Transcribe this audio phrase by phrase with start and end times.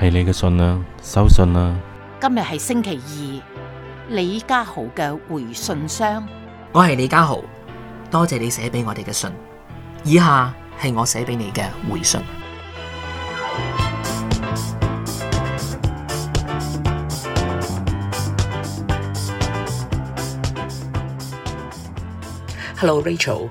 [0.00, 1.74] 系你嘅信啦，收信啦。
[2.18, 2.98] 今日系星期
[4.08, 6.26] 二，李家豪嘅回信箱。
[6.72, 7.38] 我系李家豪，
[8.10, 9.30] 多谢你写俾我哋嘅信。
[10.02, 12.18] 以下系我写俾你嘅回信。
[22.78, 23.50] Hello Rachel。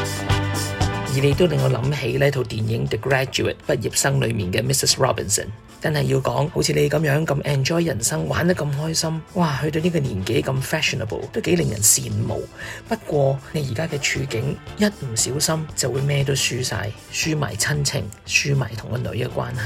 [1.13, 4.93] 而你都令我谂起呢套电影《The Graduate》毕业生里面嘅 Mrs.
[4.95, 5.47] Robinson，
[5.81, 9.59] 真系要讲，好似你咁样咁 enjoy 人生，玩得咁开心，哇！
[9.61, 12.41] 去到呢个年纪咁 fashionable，都几令人羡慕。
[12.87, 19.61] 不过你而家嘅处境，一唔小心就会咩都输晒，输埋亲情，输埋同个女嘅关系。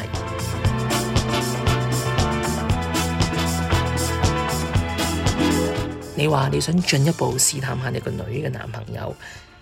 [6.16, 9.16] 你话你想进一步试探下你个女嘅男朋友？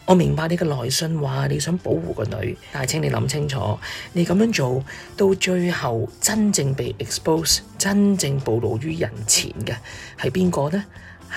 [0.06, 3.80] 我明白你嘅内信话你想保护个女，但系请你谂清楚，
[4.12, 4.84] 你咁样做
[5.16, 9.74] 到最后真正被 expose、真正暴露于人前嘅
[10.22, 10.84] 系边个呢？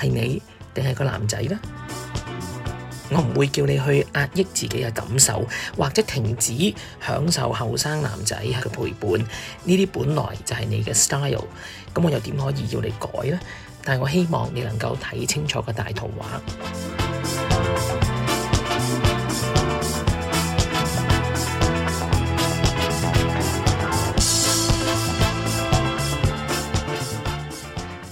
[0.01, 0.43] 系你
[0.75, 1.57] 定系个男仔呢？
[3.11, 9.13] 我唔会叫你去压抑自己嘅感受，或者停止享受后生男仔嘅陪伴。
[9.21, 11.45] 呢啲本来就系你嘅 style，
[11.95, 13.39] 咁我又点可以要你改呢？
[13.85, 16.41] 但系我希望你能够睇清楚个大图画。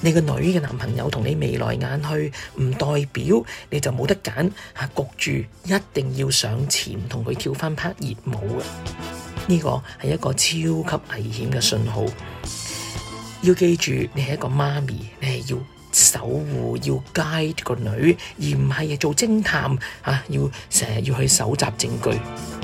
[0.05, 2.31] 你个女嘅男朋友同你眉来眼去，
[2.63, 8.63] 唔代表你就冇得拣吓，焗住一定要上前同佢跳翻拍热舞嘅，
[9.47, 10.33] 呢个系一个
[10.87, 12.05] 超级危险嘅信号。
[13.41, 15.59] 要记住，你系一个妈咪，你系要
[15.91, 22.64] 守护、要 guide 个女，而唔系做侦探啊，要成日要去搜集证据。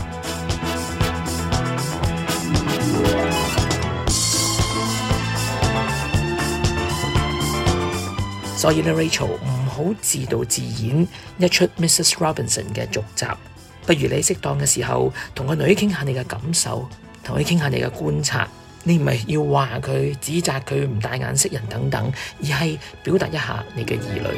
[8.61, 12.11] 所以咧，Rachel 唔好自导自演一出 Mrs.
[12.19, 13.27] Robinson 嘅续集，
[13.87, 16.87] 不如你适当嘅时候同个女倾下你嘅感受，
[17.25, 18.47] 同佢倾下你嘅观察。
[18.85, 22.13] 你唔系要话佢指责佢唔大眼识人等等，
[22.45, 24.29] 而系表达一下你嘅疑虑。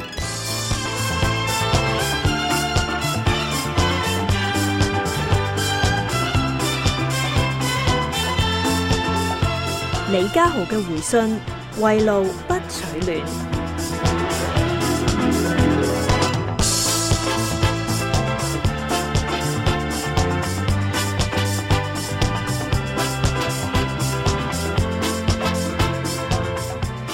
[10.16, 11.40] 李嘉豪嘅回信：
[11.80, 12.54] 为路不
[13.02, 13.51] 取暖。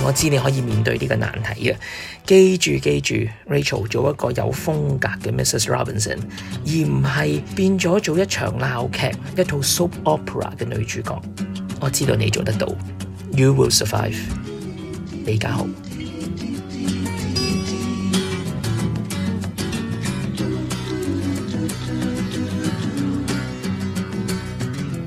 [0.08, 1.76] 我知你可以面对呢个难题嘅。
[2.26, 3.14] 记住记住
[3.46, 6.16] ，Rachel 做一个有风格嘅 Mrs Robinson，
[6.64, 6.96] 而唔
[7.26, 11.20] 系变咗做一场闹剧、一套 soap opera 嘅女主角。
[11.78, 12.66] 我知道你做得到
[13.36, 14.16] ，You will survive。
[15.26, 15.66] 李家豪，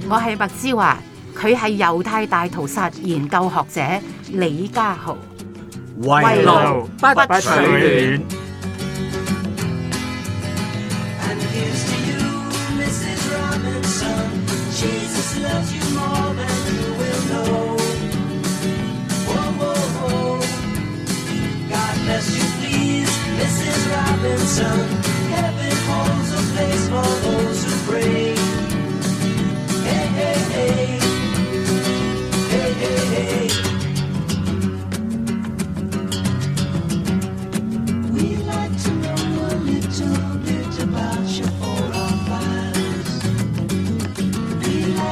[0.07, 1.01] 我系白之华。
[1.41, 4.01] 佢係猶太大屠殺研究學者
[4.39, 5.17] 李家豪，
[5.97, 8.40] 為奴不取暖。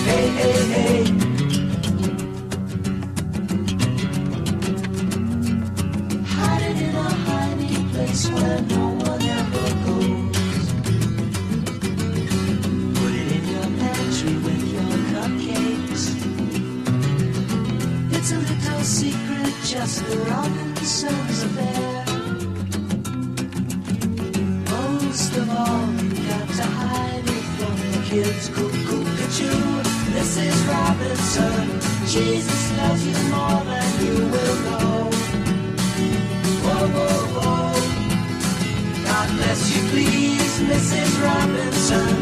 [0.08, 1.00] Hey, hey, hey.
[6.42, 10.68] Hiding in a hiding place where no one ever goes.
[13.00, 16.04] Put it in your pantry with your cupcakes.
[18.18, 21.91] It's a little secret just around the sons of air.
[29.32, 29.56] at you.
[30.18, 30.58] Mrs.
[30.70, 31.66] Robinson,
[32.06, 35.10] Jesus loves you more than you will know.
[36.64, 37.84] Whoa, whoa, whoa.
[39.10, 41.12] God bless you, please, Mrs.
[41.24, 42.16] Robinson.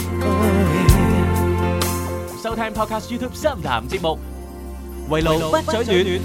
[2.44, 4.20] 收听 Podcast YouTube 深谈节目，
[5.10, 6.20] 围路不嘴 times。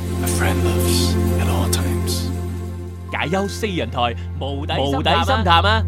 [3.12, 4.74] 解忧四人台，无底
[5.24, 5.84] 深谈啊！